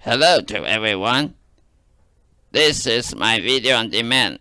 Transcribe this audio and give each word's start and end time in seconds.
Hello 0.00 0.40
to 0.40 0.64
everyone. 0.64 1.34
This 2.52 2.86
is 2.86 3.16
my 3.16 3.40
video 3.40 3.74
on 3.74 3.90
demand 3.90 4.38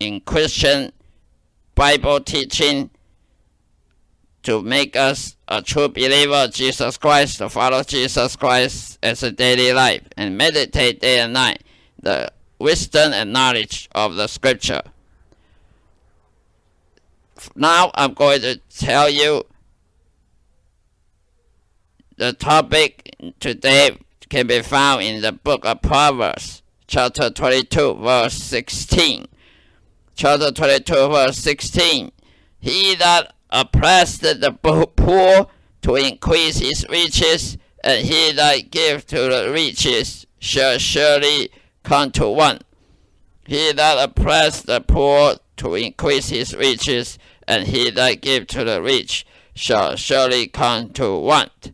in 0.00 0.20
Christian 0.20 0.90
Bible 1.76 2.18
teaching 2.18 2.90
to 4.42 4.60
make 4.60 4.96
us 4.96 5.36
a 5.46 5.62
true 5.62 5.88
believer 5.88 6.34
of 6.34 6.52
Jesus 6.52 6.98
Christ, 6.98 7.38
to 7.38 7.48
follow 7.48 7.84
Jesus 7.84 8.34
Christ 8.34 8.98
as 9.04 9.22
a 9.22 9.30
daily 9.30 9.72
life, 9.72 10.02
and 10.16 10.36
meditate 10.36 11.00
day 11.00 11.20
and 11.20 11.32
night 11.32 11.62
the 12.02 12.32
wisdom 12.58 13.12
and 13.12 13.32
knowledge 13.32 13.88
of 13.94 14.16
the 14.16 14.26
scripture. 14.26 14.82
Now 17.54 17.92
I'm 17.94 18.14
going 18.14 18.40
to 18.40 18.60
tell 18.76 19.08
you 19.08 19.44
the 22.16 22.32
topic 22.32 23.14
today 23.38 23.96
can 24.32 24.46
be 24.46 24.62
found 24.62 25.02
in 25.02 25.20
the 25.20 25.30
book 25.30 25.62
of 25.66 25.82
Proverbs, 25.82 26.62
chapter 26.86 27.28
22, 27.28 27.96
verse 27.96 28.32
16. 28.32 29.26
Chapter 30.14 30.50
22, 30.50 30.94
verse 30.94 31.36
16. 31.36 32.10
He 32.58 32.94
that 32.94 33.34
oppressed 33.50 34.22
the 34.22 34.56
poor 34.96 35.48
to 35.82 35.96
increase 35.96 36.60
his 36.60 36.86
riches, 36.88 37.58
and 37.84 38.06
he 38.06 38.32
that 38.32 38.70
gives 38.70 39.04
to 39.04 39.16
the 39.16 39.50
riches 39.52 40.26
shall 40.38 40.78
surely 40.78 41.50
come 41.82 42.10
to 42.12 42.26
want. 42.26 42.64
He 43.46 43.70
that 43.72 44.02
oppressed 44.02 44.64
the 44.64 44.80
poor 44.80 45.34
to 45.58 45.74
increase 45.74 46.30
his 46.30 46.56
riches, 46.56 47.18
and 47.46 47.66
he 47.66 47.90
that 47.90 48.22
gives 48.22 48.46
to 48.54 48.64
the 48.64 48.80
rich 48.80 49.26
shall 49.54 49.94
surely 49.96 50.46
come 50.46 50.88
to 50.94 51.18
want. 51.18 51.72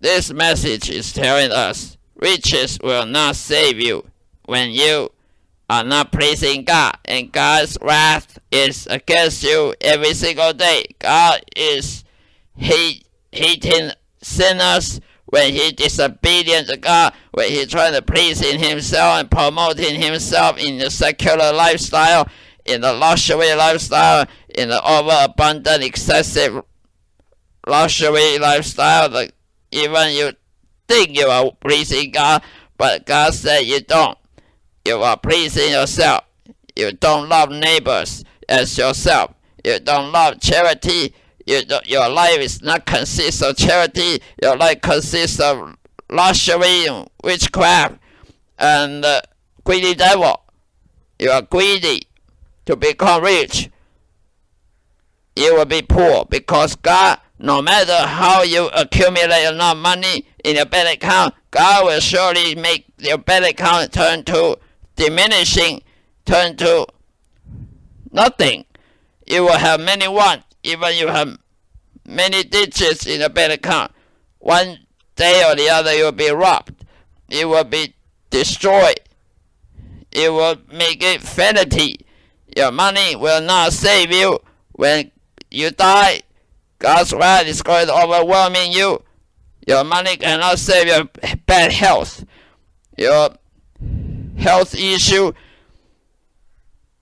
This 0.00 0.32
message 0.32 0.88
is 0.88 1.12
telling 1.12 1.52
us 1.52 1.98
riches 2.16 2.78
will 2.82 3.04
not 3.04 3.36
save 3.36 3.78
you 3.78 4.06
when 4.46 4.70
you 4.70 5.10
are 5.68 5.84
not 5.84 6.10
pleasing 6.10 6.64
God, 6.64 6.96
and 7.04 7.30
God's 7.30 7.76
wrath 7.82 8.38
is 8.50 8.86
against 8.86 9.44
you 9.44 9.74
every 9.82 10.14
single 10.14 10.54
day. 10.54 10.84
God 10.98 11.42
is 11.54 12.02
hating 12.56 13.90
sinners 14.22 15.02
when 15.26 15.52
he 15.52 15.70
disobedient 15.70 16.68
to 16.68 16.78
God, 16.78 17.12
when 17.32 17.50
he 17.50 17.66
trying 17.66 17.92
to 17.92 18.00
please 18.00 18.40
in 18.42 18.58
himself 18.58 19.20
and 19.20 19.30
promoting 19.30 20.00
himself 20.00 20.58
in 20.58 20.78
the 20.78 20.90
secular 20.90 21.52
lifestyle, 21.52 22.26
in 22.64 22.80
the 22.80 22.94
luxury 22.94 23.54
lifestyle, 23.54 24.26
in 24.48 24.70
the 24.70 24.82
overabundant, 24.82 25.84
excessive 25.84 26.64
luxury 27.66 28.38
lifestyle, 28.38 29.10
the 29.10 29.30
even 29.72 30.12
you 30.12 30.32
think 30.88 31.16
you 31.16 31.26
are 31.26 31.52
pleasing 31.52 32.10
God, 32.10 32.42
but 32.76 33.06
God 33.06 33.34
said 33.34 33.60
you 33.60 33.80
don't. 33.80 34.18
You 34.84 35.02
are 35.02 35.16
pleasing 35.16 35.70
yourself. 35.72 36.24
You 36.74 36.92
don't 36.92 37.28
love 37.28 37.50
neighbors 37.50 38.24
as 38.48 38.76
yourself. 38.76 39.34
You 39.64 39.78
don't 39.78 40.12
love 40.12 40.40
charity. 40.40 41.14
You 41.46 41.62
your 41.84 42.08
life 42.08 42.38
is 42.38 42.62
not 42.62 42.86
consists 42.86 43.42
of 43.42 43.56
charity. 43.56 44.20
Your 44.42 44.56
life 44.56 44.80
consists 44.80 45.40
of 45.40 45.76
luxury, 46.10 46.86
witchcraft, 47.22 47.98
and 48.58 49.04
uh, 49.04 49.20
greedy 49.64 49.94
devil. 49.94 50.42
You 51.18 51.30
are 51.30 51.42
greedy 51.42 52.02
to 52.66 52.76
become 52.76 53.22
rich. 53.22 53.70
You 55.36 55.54
will 55.56 55.64
be 55.66 55.82
poor 55.82 56.24
because 56.24 56.76
God 56.76 57.18
no 57.40 57.62
matter 57.62 57.96
how 58.06 58.42
you 58.42 58.68
accumulate 58.68 59.46
enough 59.46 59.76
money 59.78 60.26
in 60.44 60.56
your 60.56 60.66
bank 60.66 61.02
account, 61.02 61.34
God 61.50 61.86
will 61.86 62.00
surely 62.00 62.54
make 62.54 62.84
your 62.98 63.16
bank 63.16 63.46
account 63.46 63.94
turn 63.94 64.24
to 64.24 64.58
diminishing, 64.96 65.82
turn 66.26 66.56
to 66.58 66.86
nothing. 68.12 68.66
You 69.26 69.44
will 69.44 69.56
have 69.56 69.80
many 69.80 70.06
wants, 70.06 70.44
even 70.62 70.94
you 70.94 71.06
have 71.08 71.38
many 72.04 72.44
digits 72.44 73.06
in 73.06 73.20
your 73.20 73.30
bank 73.30 73.54
account. 73.54 73.92
One 74.38 74.80
day 75.16 75.42
or 75.48 75.56
the 75.56 75.70
other, 75.70 75.94
you 75.94 76.04
will 76.04 76.12
be 76.12 76.30
robbed. 76.30 76.84
You 77.30 77.48
will 77.48 77.64
be 77.64 77.94
destroyed. 78.28 79.00
It 80.12 80.30
will 80.30 80.56
make 80.70 81.02
it 81.02 81.22
vanity. 81.22 82.00
Your 82.54 82.70
money 82.70 83.16
will 83.16 83.40
not 83.40 83.72
save 83.72 84.12
you 84.12 84.40
when 84.72 85.10
you 85.50 85.70
die 85.70 86.22
God's 86.80 87.12
wrath 87.12 87.46
is 87.46 87.62
going 87.62 87.86
to 87.86 87.94
overwhelm 87.94 88.54
you. 88.70 89.02
Your 89.66 89.84
money 89.84 90.16
cannot 90.16 90.58
save 90.58 90.88
your 90.88 91.04
bad 91.46 91.72
health. 91.72 92.24
Your 92.96 93.30
health 94.36 94.74
issue 94.74 95.32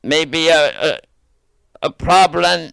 may 0.02 0.24
be 0.24 0.48
a, 0.48 0.90
a, 0.90 0.98
a 1.82 1.90
problem 1.90 2.72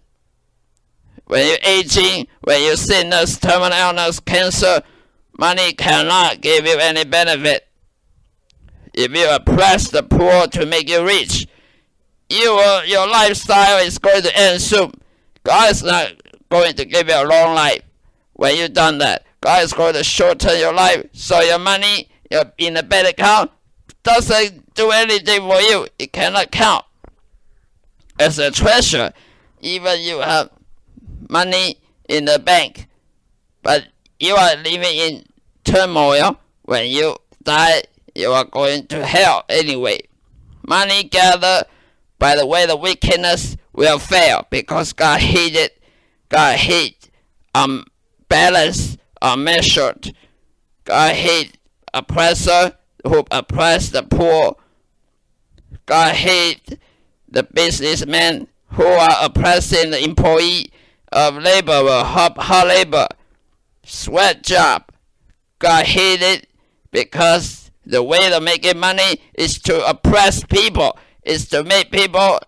when 1.27 1.47
you're 1.47 1.57
aging, 1.63 2.27
when 2.41 2.63
you're 2.63 2.75
sickness, 2.75 3.37
terminal 3.37 3.77
illness, 3.77 4.19
cancer. 4.19 4.81
Money 5.37 5.73
cannot 5.73 6.41
give 6.41 6.65
you 6.65 6.77
any 6.79 7.03
benefit. 7.03 7.67
If 8.93 9.15
you 9.15 9.29
oppress 9.29 9.89
the 9.89 10.01
poor 10.01 10.47
to 10.47 10.65
make 10.65 10.89
you 10.89 11.05
rich, 11.05 11.47
you 12.29 12.59
your 12.85 13.07
lifestyle 13.07 13.85
is 13.85 13.99
going 13.99 14.23
to 14.23 14.35
end 14.37 14.61
soon. 14.61 14.91
God 15.43 15.71
is 15.71 15.83
not 15.83 16.13
going 16.55 16.75
to 16.75 16.85
give 16.85 17.09
you 17.09 17.15
a 17.15 17.25
long 17.25 17.53
life. 17.53 17.81
When 18.33 18.55
you've 18.55 18.73
done 18.73 18.97
that, 18.99 19.25
God 19.41 19.63
is 19.63 19.73
going 19.73 19.93
to 19.93 20.03
shorten 20.03 20.57
your 20.57 20.73
life. 20.73 21.05
So 21.11 21.41
your 21.41 21.59
money 21.59 22.09
in 22.57 22.73
the 22.75 22.83
bank 22.83 23.09
account 23.09 23.51
doesn't 24.03 24.73
do 24.73 24.91
anything 24.91 25.41
for 25.41 25.59
you. 25.59 25.87
It 25.99 26.13
cannot 26.13 26.51
count 26.51 26.85
as 28.19 28.39
a 28.39 28.51
treasure. 28.51 29.11
Even 29.59 29.99
you 30.01 30.19
have 30.19 30.49
money 31.29 31.79
in 32.07 32.25
the 32.25 32.39
bank, 32.39 32.87
but 33.61 33.87
you 34.19 34.35
are 34.35 34.55
living 34.57 34.95
in 34.95 35.23
turmoil. 35.63 36.39
When 36.63 36.87
you 36.87 37.17
die, 37.43 37.83
you 38.13 38.31
are 38.31 38.45
going 38.45 38.87
to 38.87 39.05
hell 39.05 39.43
anyway. 39.49 39.99
Money 40.65 41.03
gathered 41.03 41.65
by 42.17 42.35
the 42.35 42.45
way 42.45 42.65
the 42.65 42.77
wickedness 42.77 43.57
will 43.73 43.99
fail 43.99 44.47
because 44.49 44.93
God 44.93 45.19
hated 45.19 45.71
God 46.35 46.57
hate 46.57 47.09
unbalanced, 47.55 48.97
unmeasured. 49.21 50.13
God 50.83 51.15
hate 51.15 51.57
oppressor 51.93 52.73
who 53.07 53.23
oppress 53.31 53.87
the 53.87 54.03
poor. 54.03 54.57
God 55.85 56.13
hate 56.13 56.77
the 57.29 57.43
businessmen 57.43 58.49
who 58.71 58.83
are 58.83 59.15
oppressing 59.21 59.91
the 59.91 60.03
employee 60.03 60.71
of 61.13 61.37
labor 61.37 61.71
hard, 62.03 62.33
hard 62.35 62.67
labor, 62.67 63.07
sweat 63.85 64.43
job. 64.43 64.89
God 65.59 65.85
hate 65.85 66.21
it 66.21 66.49
because 66.91 67.71
the 67.85 68.03
way 68.03 68.29
to 68.29 68.41
making 68.41 68.77
money 68.77 69.21
is 69.35 69.57
to 69.59 69.89
oppress 69.89 70.43
people, 70.43 70.97
is 71.23 71.47
to 71.47 71.63
make 71.63 71.91
people, 71.91 72.39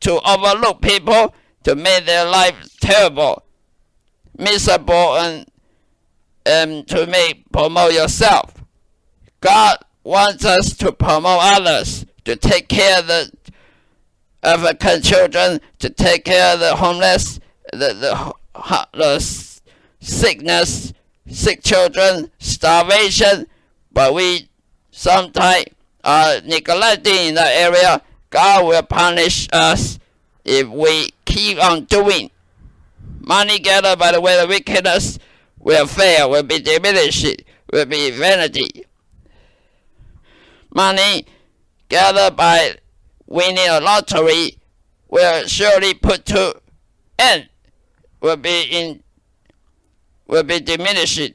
to 0.00 0.20
overlook 0.28 0.82
people, 0.82 1.32
to 1.64 1.74
make 1.74 2.06
their 2.06 2.24
life 2.24 2.76
terrible, 2.80 3.42
miserable, 4.36 5.16
and, 5.16 5.46
and 6.46 6.86
to 6.88 7.06
make 7.06 7.50
promote 7.52 7.92
yourself. 7.92 8.54
God 9.40 9.78
wants 10.04 10.44
us 10.44 10.76
to 10.78 10.92
promote 10.92 11.40
others, 11.42 12.06
to 12.24 12.36
take 12.36 12.68
care 12.68 13.00
of 13.00 13.06
the 13.06 13.32
African 14.42 15.02
children, 15.02 15.60
to 15.78 15.90
take 15.90 16.24
care 16.24 16.54
of 16.54 16.60
the 16.60 16.76
homeless, 16.76 17.40
the, 17.72 18.34
the, 18.54 18.84
the 18.94 19.20
sickness, 20.00 20.92
sick 21.28 21.62
children, 21.62 22.30
starvation, 22.38 23.46
but 23.92 24.14
we 24.14 24.48
sometimes 24.90 25.66
are 26.04 26.40
neglecting 26.42 27.28
in 27.28 27.34
that 27.34 27.52
area. 27.52 28.02
God 28.30 28.66
will 28.66 28.82
punish 28.82 29.48
us 29.52 29.98
if 30.44 30.68
we 30.68 31.10
keep 31.28 31.62
on 31.62 31.84
doing. 31.84 32.30
Money 33.20 33.58
gathered 33.58 33.98
by 33.98 34.12
the 34.12 34.20
way 34.20 34.40
of 34.40 34.48
wickedness 34.48 35.18
will 35.58 35.86
fail, 35.86 36.30
will 36.30 36.42
be 36.42 36.58
diminished, 36.58 37.42
will 37.72 37.86
be 37.86 38.10
vanity. 38.10 38.84
Money 40.74 41.26
gathered 41.88 42.36
by 42.36 42.76
winning 43.26 43.68
a 43.68 43.80
lottery 43.80 44.58
will 45.08 45.46
surely 45.46 45.94
put 45.94 46.24
to 46.26 46.60
end, 47.18 47.48
will 48.20 48.36
be 48.36 48.62
in, 48.70 49.02
will 50.26 50.42
be 50.42 50.60
diminished, 50.60 51.34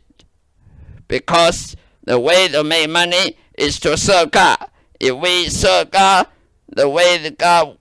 because 1.07 1.75
the 2.03 2.19
way 2.19 2.47
to 2.47 2.63
make 2.63 2.89
money 2.89 3.37
is 3.57 3.79
to 3.79 3.97
serve 3.97 4.31
God. 4.31 4.57
If 4.99 5.15
we 5.15 5.49
serve 5.49 5.91
God 5.91 6.27
the 6.69 6.89
way 6.89 7.17
that 7.19 7.37
God 7.37 7.77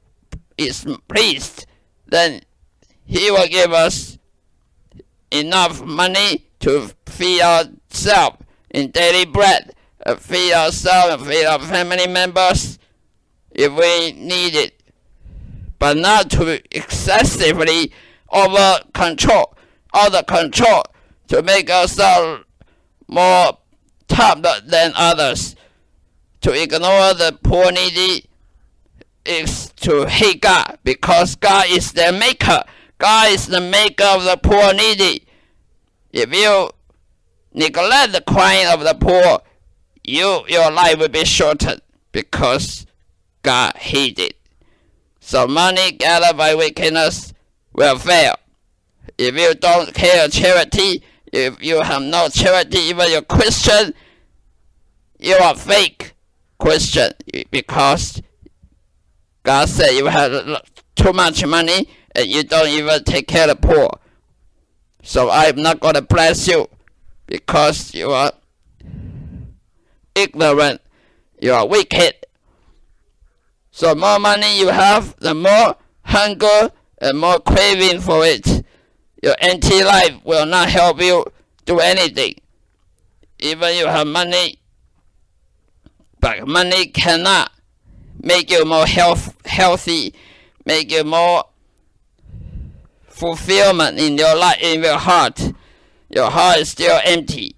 is 0.58 0.84
pleased, 1.08 1.66
then 2.12 2.42
He 3.06 3.30
will 3.30 3.48
give 3.48 3.72
us 3.72 4.18
enough 5.30 5.82
money 5.84 6.46
to 6.60 6.90
feed 7.06 7.42
ourselves 7.42 8.36
in 8.70 8.90
daily 8.90 9.24
bread, 9.24 9.74
uh, 10.04 10.16
feed 10.16 10.52
ourselves 10.52 11.22
and 11.22 11.30
feed 11.30 11.44
our 11.44 11.58
family 11.58 12.06
members 12.06 12.78
if 13.50 13.72
we 13.72 14.12
need 14.12 14.54
it, 14.54 14.82
but 15.78 15.96
not 15.96 16.30
to 16.30 16.60
excessively 16.76 17.92
over 18.30 18.80
control, 18.94 19.54
other 19.92 20.22
control 20.22 20.84
to 21.28 21.42
make 21.42 21.70
ourselves 21.70 22.44
more 23.08 23.58
top 24.08 24.42
than 24.64 24.92
others. 24.96 25.56
To 26.42 26.60
ignore 26.60 27.14
the 27.14 27.38
poor 27.42 27.70
needy 27.70 28.28
is 29.24 29.70
to 29.76 30.06
hate 30.06 30.40
God 30.40 30.78
because 30.84 31.36
God 31.36 31.66
is 31.68 31.92
the 31.92 32.12
maker. 32.12 32.62
God 32.98 33.32
is 33.32 33.46
the 33.46 33.60
maker 33.60 34.04
of 34.04 34.24
the 34.24 34.38
poor 34.42 34.72
needy. 34.72 35.26
If 36.12 36.34
you 36.34 36.70
neglect 37.52 38.12
the 38.12 38.20
crying 38.20 38.66
of 38.66 38.80
the 38.80 38.94
poor, 38.94 39.40
you 40.04 40.44
your 40.48 40.70
life 40.70 40.98
will 40.98 41.08
be 41.08 41.24
shortened 41.24 41.82
because 42.12 42.86
God 43.42 43.76
hates 43.76 44.20
it. 44.20 44.36
So 45.20 45.46
money 45.46 45.92
gathered 45.92 46.36
by 46.36 46.54
wickedness 46.54 47.32
will 47.72 47.98
fail. 47.98 48.36
If 49.18 49.36
you 49.36 49.54
don't 49.54 49.94
care 49.94 50.28
charity, 50.28 51.02
if 51.32 51.62
you 51.62 51.80
have 51.80 52.02
no 52.02 52.28
charity, 52.28 52.78
even 52.78 53.10
you're 53.10 53.22
Christian, 53.22 53.94
you 55.18 55.34
are 55.34 55.54
fake 55.54 56.14
Christian 56.58 57.12
because 57.50 58.20
God 59.42 59.68
said 59.68 59.90
you 59.92 60.06
have 60.06 60.62
too 60.94 61.12
much 61.12 61.44
money 61.44 61.88
and 62.14 62.26
you 62.26 62.44
don't 62.44 62.68
even 62.68 63.02
take 63.04 63.26
care 63.26 63.50
of 63.50 63.60
the 63.60 63.66
poor. 63.66 63.90
So 65.02 65.30
I'm 65.30 65.56
not 65.56 65.80
going 65.80 65.94
to 65.94 66.02
bless 66.02 66.46
you 66.46 66.68
because 67.26 67.94
you 67.94 68.10
are 68.10 68.32
ignorant, 70.14 70.80
you 71.40 71.52
are 71.52 71.66
wicked. 71.66 72.14
So 73.70 73.94
more 73.94 74.18
money 74.18 74.58
you 74.58 74.68
have, 74.68 75.16
the 75.18 75.34
more 75.34 75.76
hunger 76.04 76.70
and 76.98 77.18
more 77.18 77.40
craving 77.40 78.00
for 78.00 78.24
it. 78.24 78.64
Your 79.22 79.34
empty 79.40 79.82
life 79.82 80.24
will 80.24 80.46
not 80.46 80.68
help 80.68 81.00
you 81.00 81.24
do 81.64 81.80
anything. 81.80 82.34
Even 83.38 83.74
you 83.74 83.86
have 83.86 84.06
money, 84.06 84.58
but 86.20 86.46
money 86.46 86.86
cannot 86.86 87.50
make 88.22 88.50
you 88.50 88.64
more 88.64 88.86
health, 88.86 89.36
healthy, 89.46 90.14
make 90.64 90.90
you 90.90 91.04
more 91.04 91.44
fulfillment 93.06 93.98
in 93.98 94.16
your 94.16 94.34
life, 94.36 94.58
in 94.62 94.82
your 94.82 94.98
heart. 94.98 95.52
Your 96.08 96.30
heart 96.30 96.58
is 96.58 96.70
still 96.70 97.00
empty, 97.04 97.56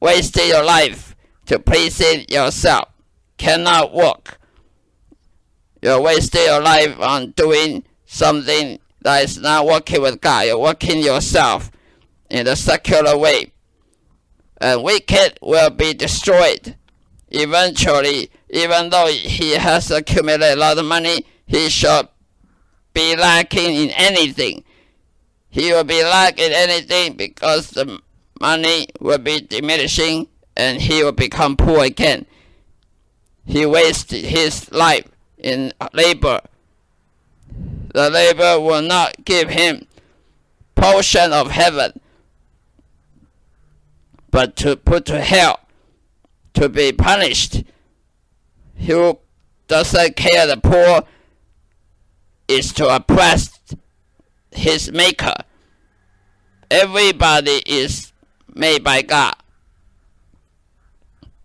wasting 0.00 0.48
your 0.48 0.64
life 0.64 1.14
to 1.46 1.58
please 1.58 2.00
yourself. 2.30 2.88
Cannot 3.36 3.94
work. 3.94 4.40
You're 5.82 6.00
wasting 6.00 6.42
your 6.42 6.62
life 6.62 6.98
on 7.00 7.32
doing 7.32 7.84
something 8.06 8.78
that 9.02 9.24
is 9.24 9.38
not 9.38 9.66
working 9.66 10.00
with 10.02 10.20
God. 10.20 10.46
You're 10.46 10.58
working 10.58 11.00
yourself 11.00 11.70
in 12.30 12.46
a 12.46 12.56
secular 12.56 13.16
way. 13.16 13.52
And 14.60 14.82
wicked 14.82 15.38
will 15.42 15.70
be 15.70 15.92
destroyed. 15.92 16.76
Eventually, 17.28 18.30
even 18.50 18.90
though 18.90 19.06
he 19.06 19.52
has 19.52 19.90
accumulated 19.90 20.56
a 20.56 20.60
lot 20.60 20.78
of 20.78 20.84
money, 20.84 21.24
he 21.46 21.68
shall 21.68 22.10
be 22.94 23.16
lacking 23.16 23.74
in 23.74 23.90
anything. 23.90 24.64
He 25.50 25.72
will 25.72 25.84
be 25.84 26.02
lacking 26.02 26.52
anything 26.52 27.14
because 27.16 27.70
the 27.70 28.00
money 28.40 28.88
will 29.00 29.18
be 29.18 29.40
diminishing 29.40 30.28
and 30.56 30.80
he 30.80 31.02
will 31.02 31.12
become 31.12 31.56
poor 31.56 31.84
again. 31.84 32.26
He 33.44 33.66
wasted 33.66 34.24
his 34.24 34.70
life 34.72 35.08
in 35.38 35.72
labor. 35.92 36.40
The 37.94 38.10
labor 38.10 38.60
will 38.60 38.82
not 38.82 39.24
give 39.24 39.50
him 39.50 39.86
portion 40.74 41.32
of 41.32 41.50
heaven, 41.50 42.00
but 44.30 44.56
to 44.56 44.76
put 44.76 45.06
to 45.06 45.20
hell, 45.20 45.60
to 46.56 46.68
be 46.68 46.92
punished. 46.92 47.62
Who 48.78 49.18
doesn't 49.68 50.16
care 50.16 50.46
the 50.46 50.58
poor 50.58 51.02
is 52.48 52.72
to 52.74 52.94
oppress 52.94 53.58
his 54.50 54.92
maker. 54.92 55.34
Everybody 56.70 57.62
is 57.66 58.12
made 58.54 58.84
by 58.84 59.02
God. 59.02 59.34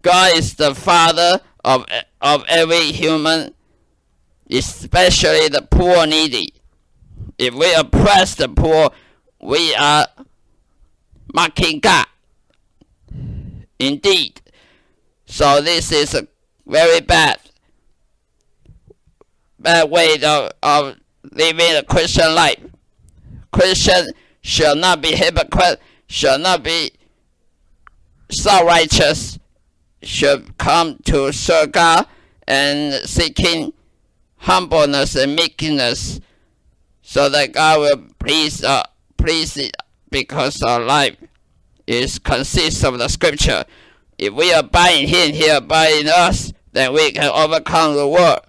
God 0.01 0.35
is 0.35 0.55
the 0.55 0.73
father 0.73 1.39
of, 1.63 1.85
of 2.21 2.43
every 2.47 2.91
human 2.91 3.53
especially 4.51 5.47
the 5.47 5.65
poor 5.69 6.05
needy. 6.05 6.53
If 7.37 7.53
we 7.53 7.73
oppress 7.73 8.35
the 8.35 8.49
poor, 8.49 8.91
we 9.41 9.73
are 9.75 10.07
mocking 11.33 11.79
God. 11.79 12.05
Indeed. 13.79 14.41
So 15.31 15.61
this 15.61 15.93
is 15.93 16.13
a 16.13 16.27
very 16.67 16.99
bad, 16.99 17.39
bad 19.57 19.89
way 19.89 20.21
of, 20.21 20.51
of 20.61 20.97
living 21.31 21.73
a 21.73 21.83
Christian 21.83 22.35
life. 22.35 22.59
Christian 23.53 24.07
shall 24.41 24.75
not 24.75 25.01
be 25.01 25.15
hypocrite, 25.15 25.79
shall 26.07 26.37
not 26.37 26.63
be 26.63 26.91
self-righteous, 28.29 29.39
should 30.03 30.57
come 30.57 30.97
to 31.05 31.31
serve 31.31 31.71
God 31.71 32.07
and 32.45 32.93
seeking 33.07 33.71
humbleness 34.35 35.15
and 35.15 35.33
meekness, 35.33 36.19
so 37.03 37.29
that 37.29 37.53
God 37.53 37.79
will 37.79 38.07
please 38.19 38.65
uh, 38.65 38.83
please 39.15 39.55
it 39.55 39.77
because 40.09 40.61
our 40.61 40.81
life 40.81 41.15
is 41.87 42.19
consists 42.19 42.83
of 42.83 42.99
the 42.99 43.07
scripture. 43.07 43.63
If 44.21 44.33
we 44.33 44.53
abide 44.53 45.09
Him, 45.09 45.33
He 45.33 45.47
abide 45.49 46.01
in 46.01 46.07
us, 46.07 46.53
then 46.71 46.93
we 46.93 47.11
can 47.11 47.31
overcome 47.31 47.95
the 47.95 48.07
world. 48.07 48.41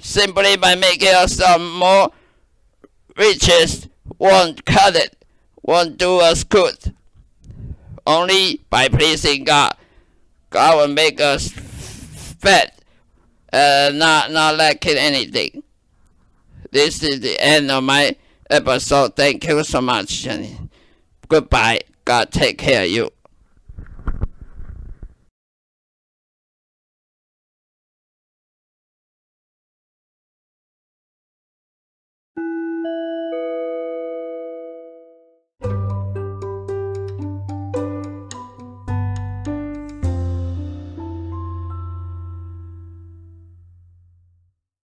Simply 0.00 0.56
by 0.56 0.76
making 0.76 1.12
ourselves 1.12 1.64
more 1.64 2.12
riches 3.16 3.88
won't 4.18 4.64
cut 4.64 4.94
it, 4.94 5.16
won't 5.62 5.98
do 5.98 6.20
us 6.20 6.44
good. 6.44 6.94
Only 8.06 8.60
by 8.70 8.88
pleasing 8.88 9.42
God, 9.42 9.74
God 10.50 10.76
will 10.76 10.94
make 10.94 11.20
us 11.20 11.48
fat 11.48 12.80
uh, 13.52 13.90
not 13.92 14.30
not 14.30 14.56
lacking 14.56 14.96
anything. 14.98 15.64
This 16.70 17.02
is 17.02 17.20
the 17.20 17.40
end 17.40 17.72
of 17.72 17.82
my 17.82 18.14
episode. 18.48 19.16
Thank 19.16 19.48
you 19.48 19.64
so 19.64 19.80
much. 19.80 20.28
Goodbye. 21.28 21.80
God 22.04 22.30
take 22.30 22.58
care 22.58 22.84
of 22.84 22.90
you. 22.90 23.10